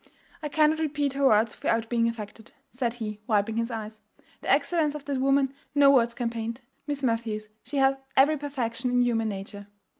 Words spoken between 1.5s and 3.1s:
without being affected," said